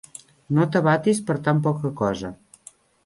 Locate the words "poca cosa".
1.67-2.33